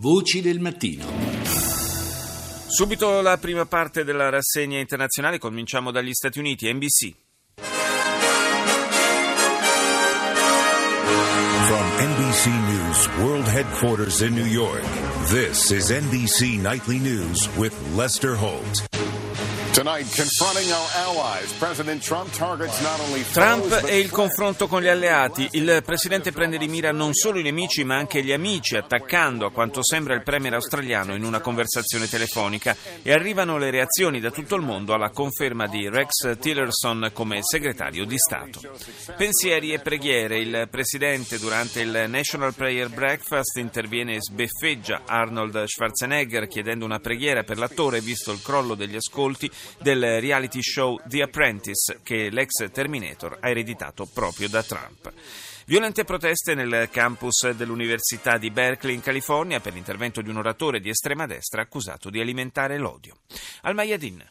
[0.00, 1.04] Voci del mattino.
[2.68, 7.14] Subito la prima parte della rassegna internazionale, cominciamo dagli Stati Uniti, NBC.
[11.66, 14.82] From NBC News World Headquarters in New York,
[15.28, 18.89] this is NBC Nightly News with Lester Holt.
[23.30, 25.48] Trump e il confronto con gli alleati.
[25.52, 29.52] Il presidente prende di mira non solo i nemici ma anche gli amici, attaccando a
[29.52, 32.76] quanto sembra il premier australiano in una conversazione telefonica.
[33.02, 38.04] E arrivano le reazioni da tutto il mondo alla conferma di Rex Tillerson come segretario
[38.04, 38.60] di Stato.
[39.16, 40.40] Pensieri e preghiere.
[40.40, 47.44] Il presidente durante il National Prayer Breakfast interviene e sbeffeggia Arnold Schwarzenegger chiedendo una preghiera
[47.44, 49.48] per l'attore visto il crollo degli ascolti
[49.80, 55.12] del reality show The Apprentice che l'ex Terminator ha ereditato proprio da Trump.
[55.66, 60.88] Violente proteste nel campus dell'Università di Berkeley in California per l'intervento di un oratore di
[60.88, 63.18] estrema destra accusato di alimentare l'odio.
[63.62, 64.24] Al Mayadin.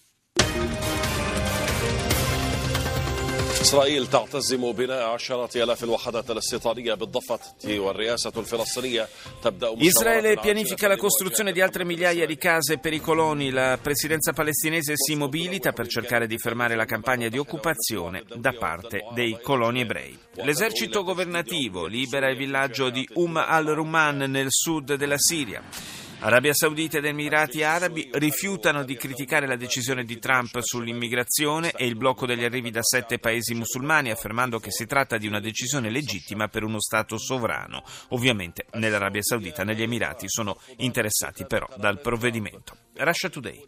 [3.65, 9.09] إسرائيل تعتزم بناء عشرات آلاف الوحدات الاستيطانية بالضفة والرئاسة الفلسطينية
[9.43, 13.51] تبدأ Israele pianifica la costruzione di altre migliaia di case per i coloni.
[13.51, 19.07] La presidenza palestinese si mobilita per cercare di fermare la campagna di occupazione da parte
[19.15, 20.19] dei coloni ebrei.
[20.35, 25.98] L'esercito governativo libera il villaggio di Um al-Ruman nel sud della Siria.
[26.22, 31.96] Arabia Saudita ed Emirati Arabi rifiutano di criticare la decisione di Trump sull'immigrazione e il
[31.96, 36.50] blocco degli arrivi da sette paesi musulmani, affermando che si tratta di una decisione legittima
[36.50, 37.84] per uno Stato sovrano.
[38.10, 42.76] Ovviamente nell'Arabia Saudita e negli Emirati sono interessati però dal provvedimento.
[42.96, 43.66] Russia Today.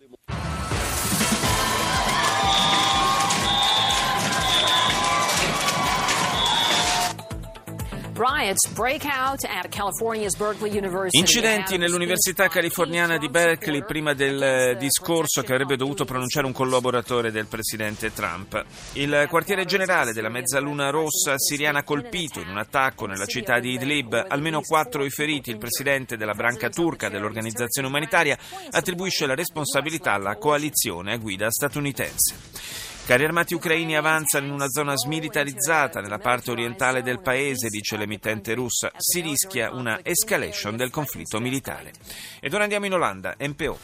[11.17, 17.47] Incidenti nell'Università californiana di Berkeley prima del discorso che avrebbe dovuto pronunciare un collaboratore del
[17.47, 18.63] presidente Trump.
[18.93, 24.25] Il quartiere generale della Mezzaluna Rossa siriana colpito in un attacco nella città di Idlib,
[24.27, 25.49] almeno quattro i feriti.
[25.49, 28.37] Il presidente della branca turca dell'organizzazione umanitaria
[28.69, 32.90] attribuisce la responsabilità alla coalizione a guida statunitense.
[33.11, 38.53] Carri armati ucraini avanzano in una zona smilitarizzata nella parte orientale del paese, dice l'emittente
[38.53, 38.89] russa.
[38.95, 41.91] Si rischia una escalation del conflitto militare.
[42.39, 43.79] Ed ora andiamo in Olanda, MPO.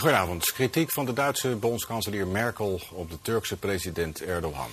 [0.00, 0.42] Goedenavond.
[0.52, 4.70] Kritiek van de Duitse bondskanselier Merkel op de Turkse president Erdogan.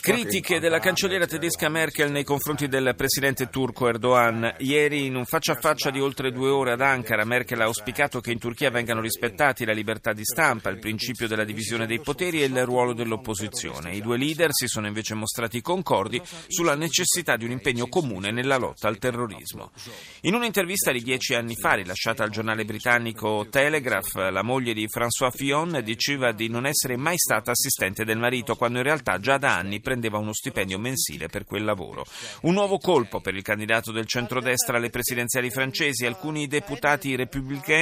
[0.00, 4.54] Critiche della cancelliera tedesca Merkel nei confronti del presidente turco Erdogan.
[4.58, 8.20] Ieri, in un faccia a faccia di oltre due ore ad Ankara, Merkel ha auspicato
[8.20, 12.42] che in Turchia vengano rispettati la libertà di stampa, il principio della divisione dei poteri
[12.42, 13.92] e il ruolo dell'opposizione.
[13.92, 18.56] I due leader si sono invece mostrati concordi sulla necessità di un impegno comune nella
[18.56, 19.72] lotta al terrorismo.
[20.20, 25.32] In un'intervista di dieci anni fa, rilasciata al giornale britannico Telegraph, la moglie di François
[25.34, 29.56] Fillon diceva di non essere mai stata assistente del marito, quando in realtà già da
[29.56, 32.06] anni prendeva uno stipendio mensile per quel lavoro.
[32.42, 36.06] Un nuovo colpo per il candidato del centrodestra alle presidenziali francesi.
[36.06, 37.78] Alcuni deputati repubblicani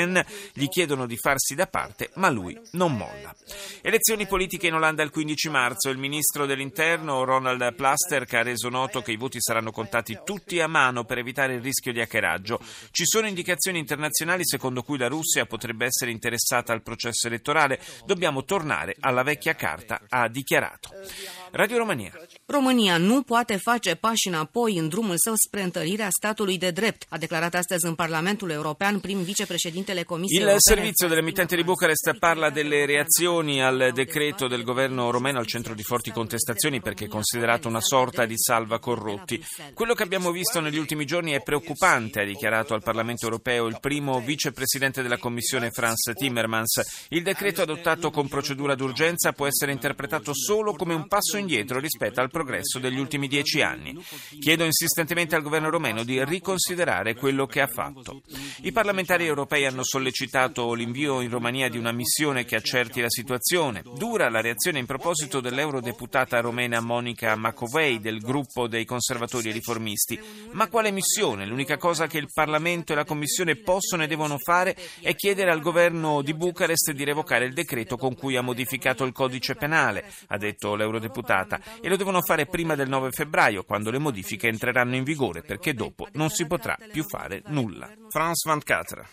[0.54, 3.34] gli chiedono di farsi da parte, ma lui non molla.
[3.82, 5.91] Elezioni politiche in Olanda il 15 marzo.
[5.91, 10.68] Il ministro dell'interno Ronald Plasterk ha reso noto che i voti saranno contati tutti a
[10.68, 12.60] mano per evitare il rischio di hackeraggio.
[12.91, 17.80] Ci sono indicazioni internazionali secondo cui la Russia potrebbe essere interessata al processo elettorale.
[18.04, 20.91] Dobbiamo tornare alla vecchia carta, ha dichiarato.
[21.53, 22.12] Radio Romania.
[22.47, 27.19] România nu poate face pași înapoi în drumul său spre întărirea statului de drept, a
[27.19, 30.76] declarat astăzi în Parlamentul European prim vicepreședintele Comisiei Il Europene.
[30.76, 35.82] servizio dell'emittente di Bucarest parla delle reazioni al decreto del governo romeno al centro di
[35.82, 39.42] forti contestazioni perché è considerato una sorta di salva corrotti.
[39.75, 43.78] Quello che abbiamo visto negli ultimi giorni è preoccupante, ha dichiarato al Parlamento Europeo il
[43.80, 47.06] primo vicepresidente della Commissione Franz Timmermans.
[47.09, 52.21] Il decreto adottato con procedura d'urgenza può essere interpretato solo come un passo indietro rispetto
[52.21, 53.97] al progresso degli ultimi dieci anni.
[54.41, 58.22] Chiedo insistentemente al governo romeno di riconsiderare quello che ha fatto.
[58.62, 63.83] I parlamentari europei hanno sollecitato l'invio in Romania di una missione che accerti la situazione.
[63.97, 70.21] Dura la reazione in proposito dell'eurodeputata romena Monica Macovei del gruppo dei conservatori e riformisti.
[70.53, 71.47] Ma quale missione?
[71.47, 75.60] L'unica cosa che il Parlamento e la Commissione possono e devono fare è chiedere al
[75.60, 80.39] governo di Bucarest di revocare il decreto con cui ha modificato il codice penale, ha
[80.39, 80.74] detto
[81.28, 85.42] l'eurodeputata, e lo devono fare prima del 9 febbraio, quando le modifiche entreranno in vigore,
[85.42, 87.91] perché dopo non si potrà più fare nulla.
[88.09, 89.09] France 24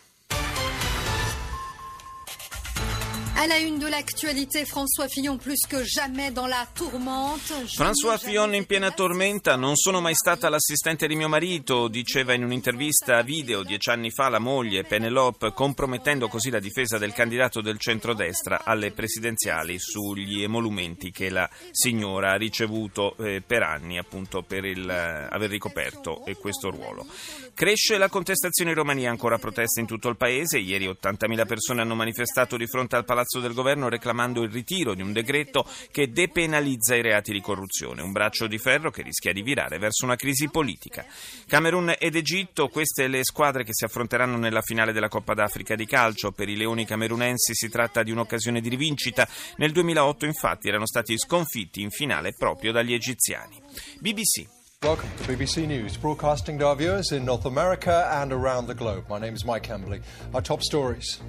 [3.37, 7.51] À la une de l'actualité, François Fillon plus que jamais dans la tourmente.
[7.75, 12.45] François Fillon in piena tormenta, non sono mai stata l'assistente di mio marito, diceva in
[12.45, 17.77] un'intervista video dieci anni fa la moglie Penelope, compromettendo così la difesa del candidato del
[17.77, 24.63] centrodestra alle presidenziali sugli emolumenti che la signora ha ricevuto eh, per anni appunto per
[24.63, 27.05] il, eh, aver ricoperto eh, questo ruolo.
[27.53, 31.95] Cresce la contestazione in Romania, ancora proteste in tutto il paese, ieri 80.000 persone hanno
[31.95, 36.11] manifestato di fronte al Palazzo Palazzo del Governo reclamando il ritiro di un decreto che
[36.11, 40.15] depenalizza i reati di corruzione, un braccio di ferro che rischia di virare verso una
[40.15, 41.03] crisi politica.
[41.47, 45.87] Camerun ed Egitto, queste le squadre che si affronteranno nella finale della Coppa d'Africa di
[45.87, 46.33] calcio.
[46.33, 49.27] Per i leoni camerunensi si tratta di un'occasione di rivincita.
[49.57, 53.59] Nel 2008 infatti erano stati sconfitti in finale proprio dagli egiziani.
[53.99, 54.45] BBC.
[54.83, 59.05] Welcome to BBC News, broadcasting to our viewers in North America and around the globe.
[59.09, 60.01] My name is Mike Hembley.
[60.31, 61.19] Our top stories.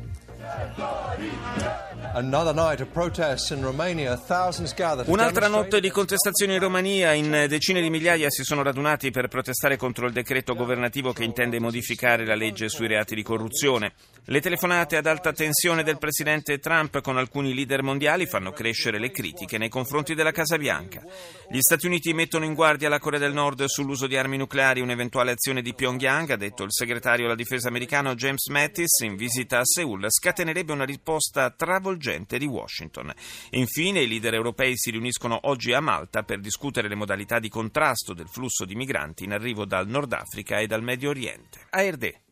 [5.11, 7.13] Un'altra notte di contestazioni in Romania.
[7.13, 11.61] In decine di migliaia si sono radunati per protestare contro il decreto governativo che intende
[11.61, 13.93] modificare la legge sui reati di corruzione.
[14.29, 19.11] Le telefonate ad alta tensione del presidente Trump con alcuni leader mondiali fanno crescere le
[19.11, 21.01] critiche nei confronti della Casa Bianca.
[21.49, 25.31] Gli Stati Uniti mettono in guardia la Corea del Nord sull'uso di armi nucleari, un'eventuale
[25.31, 29.65] azione di Pyongyang, ha detto il segretario alla difesa americano James Mattis in visita a
[29.65, 31.49] Seoul, scatenerebbe una risposta
[31.87, 33.13] travolgente di Washington.
[33.51, 38.13] Infine i leader europei si riuniscono oggi a Malta per discutere le modalità di contrasto
[38.13, 41.61] del flusso di migranti in arrivo dal Nord Africa e dal Medio Oriente.
[41.71, 42.26] ARD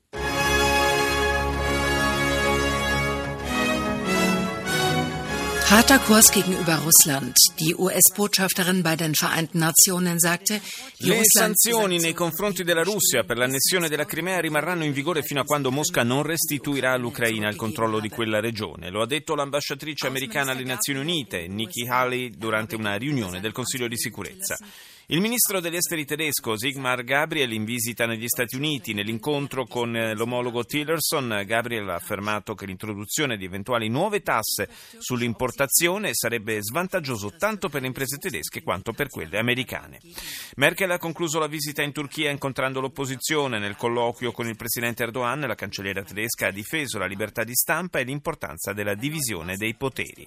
[5.75, 7.35] Harter Kurs gegenüber Russland.
[7.59, 10.61] Die US-Botschafterin bei den Vereinten Nationen sagte,
[10.99, 15.44] le sanzioni nei confronti della Russia per l'annessione della Crimea rimarranno in vigore fino a
[15.44, 18.88] quando Mosca non restituirà all'Ucraina il controllo di quella regione.
[18.88, 23.88] Lo ha detto l'ambasciatrice americana alle Nazioni Unite, Nikki Haley, durante una riunione del Consiglio
[23.88, 24.56] di sicurezza.
[25.09, 30.15] Il ministro degli esteri tedesco Sigmar Gabriel in visita negli Stati Uniti nell'incontro con eh,
[30.15, 34.67] l'omologo Tillerson, Gabriel ha affermato che l'introduzione di eventuali nuove tasse
[34.97, 40.01] sull'importazione sarebbe svantaggioso tanto per le imprese tedesche quanto per quelle americane.
[40.56, 43.59] Merkel ha concluso la visita in Turchia incontrando l'opposizione.
[43.59, 47.99] Nel colloquio con il presidente Erdogan, la cancelliera tedesca ha difeso la libertà di stampa
[47.99, 50.27] e l'importanza della divisione dei poteri.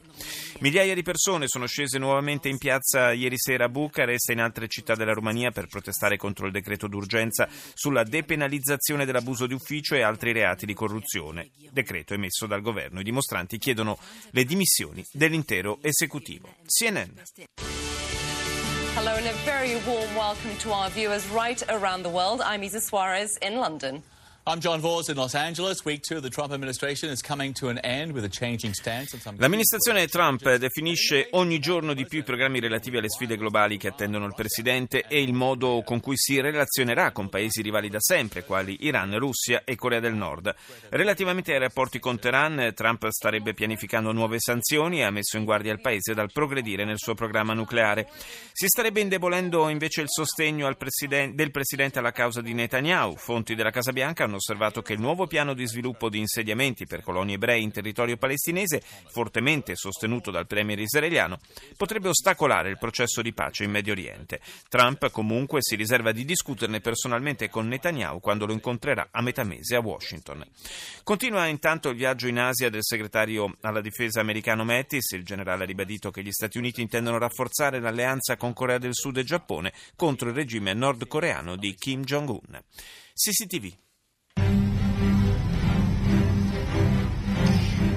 [0.60, 4.66] Migliaia di persone sono scese nuovamente in piazza ieri sera a Bucarest e in altre
[4.68, 10.02] città della Romania per protestare contro il decreto d'urgenza sulla depenalizzazione dell'abuso di ufficio e
[10.02, 13.00] altri reati di corruzione, decreto emesso dal governo.
[13.00, 13.98] I dimostranti chiedono
[14.32, 16.56] le dimissioni dell'intero esecutivo.
[16.66, 17.22] CNN.
[18.96, 22.42] Hello and a very warm welcome to our viewers right around the world.
[22.42, 24.02] I'm Isa Suarez in London.
[29.36, 34.26] L'amministrazione Trump definisce ogni giorno di più i programmi relativi alle sfide globali che attendono
[34.26, 38.78] il presidente e il modo con cui si relazionerà con paesi rivali da sempre, quali
[38.86, 40.56] Iran, Russia e Corea del Nord.
[40.92, 45.74] Relativamente ai rapporti con Teheran, Trump starebbe pianificando nuove sanzioni e ha messo in guardia
[45.74, 48.08] il paese dal progredire nel suo programma nucleare.
[48.54, 53.18] Si starebbe indebolendo invece il sostegno presiden- del presidente alla causa di Netanyahu.
[53.18, 57.04] Fonti della Casa Bianca hanno osservato che il nuovo piano di sviluppo di insediamenti per
[57.04, 61.40] coloni ebrei in territorio palestinese, fortemente sostenuto dal premier israeliano,
[61.76, 64.40] potrebbe ostacolare il processo di pace in Medio Oriente.
[64.70, 69.76] Trump comunque si riserva di discuterne personalmente con Netanyahu quando lo incontrerà a metà mese
[69.76, 70.46] a Washington.
[71.04, 75.12] Continua intanto il viaggio in Asia del segretario alla difesa americano Mattis.
[75.12, 79.18] Il generale ha ribadito che gli Stati Uniti intendono rafforzare l'alleanza con Corea del Sud
[79.18, 82.62] e Giappone contro il regime nordcoreano di Kim Jong-un.
[83.14, 83.87] CCTV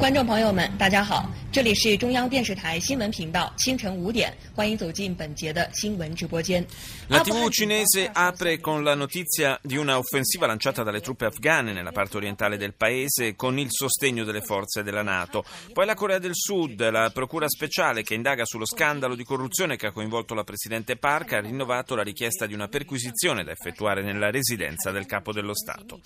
[0.01, 1.29] 观众朋友们，大家好。
[1.52, 6.66] 这里是中央电视台新闻频道，清晨五点，欢迎走进本节的新闻直播间。
[7.08, 12.18] La TV cinese apre con la notizia di una offensiva lanciata dalle truppe afghane nella parte
[12.18, 15.44] orientale del paese con il sostegno delle forze della Nato.
[15.72, 19.88] Poi la Corea del Sud, la procura speciale che indaga sullo scandalo di corruzione che
[19.88, 24.32] ha coinvolto la presidente Park ha rinnovato la richiesta di una perquisizione da effettuare nella
[24.32, 26.02] residenza del capo dello Stato.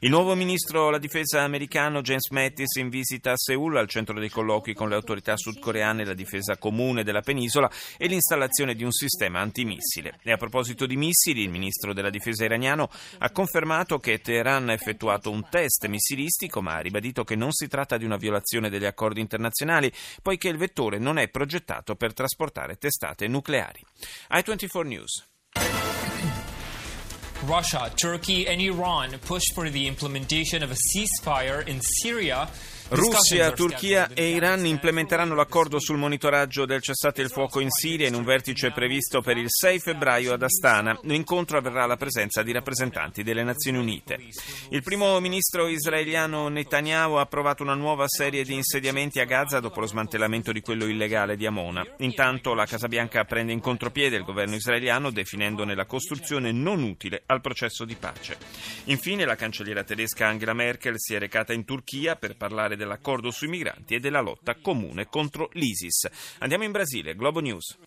[0.00, 4.28] Il nuovo ministro alla difesa americano James Mattis in visita a Seoul al centro dei
[4.28, 9.39] colloqui con le autorità sudcoreane la difesa comune della penisola e l'installazione di un sistema
[9.39, 10.19] antimissile.
[10.23, 14.73] E a proposito di missili, il ministro della difesa iraniano ha confermato che Teheran ha
[14.73, 18.85] effettuato un test missilistico, ma ha ribadito che non si tratta di una violazione degli
[18.85, 19.91] accordi internazionali,
[20.21, 23.81] poiché il vettore non è progettato per trasportare testate nucleari.
[24.31, 25.27] I24 News.
[27.45, 32.49] Russia, Turkey, and Iran pushed for the implementation of a ceasefire in Syria
[32.91, 38.15] Russia, Turchia e Iran implementeranno l'accordo sul monitoraggio del cessate il fuoco in Siria in
[38.15, 40.99] un vertice previsto per il 6 febbraio ad Astana.
[41.03, 44.17] L'incontro avverrà alla presenza di rappresentanti delle Nazioni Unite.
[44.71, 49.81] Il primo ministro israeliano Netanyahu ha approvato una nuova serie di insediamenti a Gaza dopo
[49.81, 51.85] lo smantellamento di quello illegale di Amona.
[51.97, 57.21] Intanto la Casa Bianca prende in contropiede il governo israeliano definendone la costruzione non utile
[57.27, 58.35] al processo di pace.
[58.85, 63.49] Infine la cancelliera tedesca Angela Merkel si è recata in Turchia per parlare dell'accordo sui
[63.49, 66.07] migranti e della lotta comune contro l'ISIS.
[66.39, 67.77] Andiamo in Brasile, Globo News.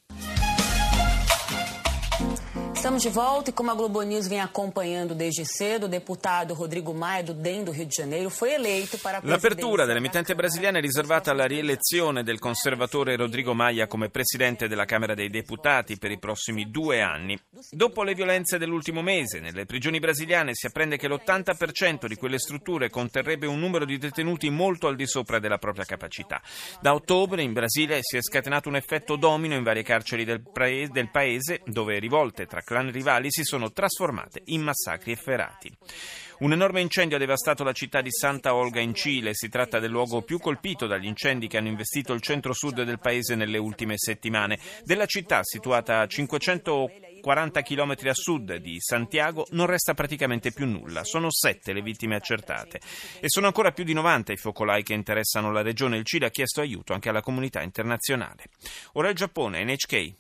[2.83, 6.93] Estamos de volta e como a Globo News vem acompanhando desde cedo, o deputado Rodrigo
[6.93, 10.81] Maia, do DEM do Rio de Janeiro, foi eleito para a L'apertura dell'emittente brasiliana è
[10.81, 16.19] riservata alla rielezione del conservatore Rodrigo Maia come presidente della Camera dei Deputati per i
[16.19, 17.39] prossimi due anni.
[17.71, 22.91] Dopo le violenze dell'ultimo mese, nelle prigioni brasiliane si apprende che l'80% di quelle strutture
[22.91, 26.43] conterrebbe un numero di detenuti molto al di sopra della propria capacità.
[26.81, 30.43] Da ottobre in Brasile si è scatenato un effetto domino in varie carceri del,
[31.13, 35.71] paese, dove rivolte tra clan rivali si sono trasformate in massacri efferati.
[36.39, 39.35] Un enorme incendio ha devastato la città di Santa Olga in Cile.
[39.35, 43.35] Si tratta del luogo più colpito dagli incendi che hanno investito il centro-sud del paese
[43.35, 44.59] nelle ultime settimane.
[44.85, 51.05] Della città, situata a 540 km a sud di Santiago, non resta praticamente più nulla.
[51.05, 52.81] Sono sette le vittime accertate
[53.21, 55.99] e sono ancora più di 90 i focolai che interessano la regione.
[55.99, 58.45] Il Cile ha chiesto aiuto anche alla comunità internazionale.
[58.95, 60.15] Ora il Giappone, NHK.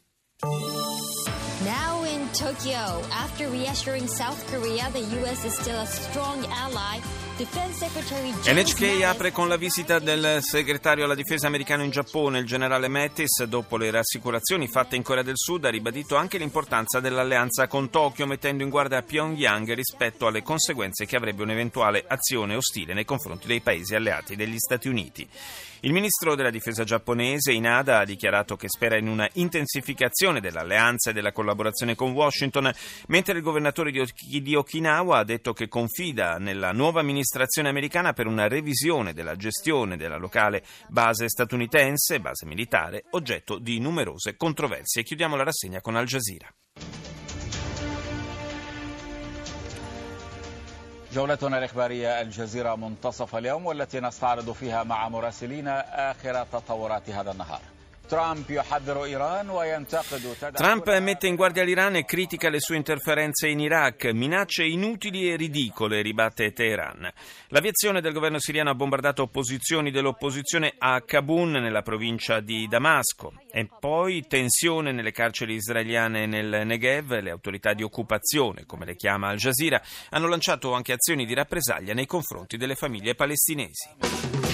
[2.34, 3.02] Tokyo.
[3.12, 5.44] After reassuring South Korea, the U.S.
[5.44, 6.98] is still a strong ally.
[7.44, 13.42] NHK apre con la visita del segretario alla difesa americano in Giappone, il generale Mattis.
[13.44, 18.26] Dopo le rassicurazioni fatte in Corea del Sud, ha ribadito anche l'importanza dell'alleanza con Tokyo,
[18.26, 23.61] mettendo in guardia Pyongyang rispetto alle conseguenze che avrebbe un'eventuale azione ostile nei confronti dei
[23.61, 25.28] paesi alleati degli Stati Uniti.
[25.84, 31.12] Il ministro della difesa giapponese, Inada, ha dichiarato che spera in una intensificazione dell'alleanza e
[31.12, 32.72] della collaborazione con Washington,
[33.08, 38.50] mentre il governatore di Okinawa ha detto che confida nella nuova amministrazione americana per una
[38.50, 45.03] revisione della gestione della locale base statunitense, base militare, oggetto di numerose controversie.
[45.03, 46.53] Chiudiamo la rassegna con Al Jazeera.
[51.12, 57.62] جولتنا الإخبارية الجزيرة منتصف اليوم والتي نستعرض فيها مع مراسلينا آخر تطورات هذا النهار
[60.54, 65.37] Trump mette in guardia l'Iran e critica le sue interferenze in Iraq, minacce inutili e
[65.37, 67.11] ridicole, ribatte Teheran.
[67.49, 73.32] L'aviazione del governo siriano ha bombardato posizioni dell'opposizione a Kabul, nella provincia di Damasco.
[73.50, 77.21] E poi tensione nelle carceri israeliane nel Negev.
[77.21, 79.80] Le autorità di occupazione, come le chiama Al Jazeera,
[80.11, 84.51] hanno lanciato anche azioni di rappresaglia nei confronti delle famiglie palestinesi.